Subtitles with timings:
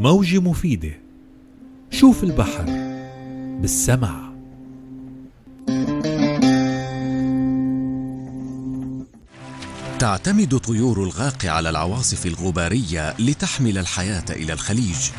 [0.00, 0.92] موجة مفيدة
[1.90, 2.64] شوف البحر
[3.60, 4.30] بالسمع
[9.98, 15.10] تعتمد طيور الغاق على العواصف الغبارية لتحمل الحياة إلى الخليج.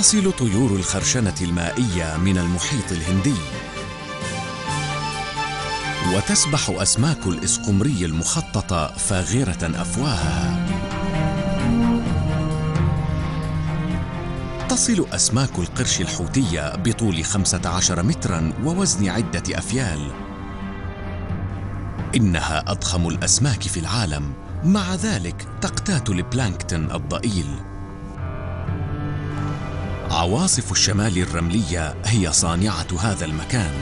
[0.00, 3.34] تصل طيور الخرشنة المائية من المحيط الهندي.
[6.14, 10.66] وتسبح أسماك الإسقمري المخططة فاغرة أفواهها.
[14.68, 20.10] تصل أسماك القرش الحوتية بطول 15 مترا ووزن عدة أفيال.
[22.16, 24.32] إنها أضخم الأسماك في العالم.
[24.64, 27.69] مع ذلك تقتات البلانكتون الضئيل.
[30.10, 33.72] عواصف الشمال الرملية هي صانعة هذا المكان.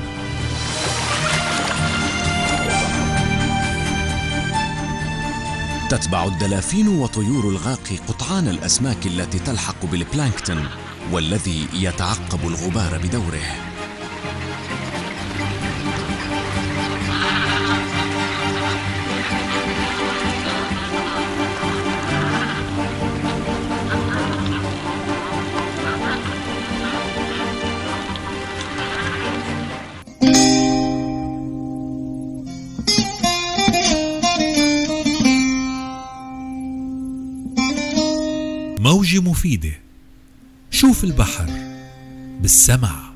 [5.90, 10.68] تتبع الدلافين وطيور الغاق قطعان الأسماك التي تلحق بالبلانكتون
[11.12, 13.67] والذي يتعقب الغبار بدوره.
[38.80, 39.80] موجة مفيدة.
[40.70, 41.50] شوف البحر
[42.40, 43.07] بالسمع